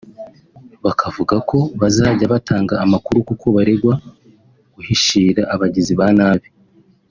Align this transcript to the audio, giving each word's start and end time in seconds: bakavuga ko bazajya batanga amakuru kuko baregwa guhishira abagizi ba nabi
bakavuga 0.85 1.35
ko 1.49 1.57
bazajya 1.79 2.25
batanga 2.33 2.73
amakuru 2.85 3.17
kuko 3.27 3.45
baregwa 3.55 3.93
guhishira 4.73 5.41
abagizi 5.53 5.93
ba 5.99 6.07
nabi 6.17 6.47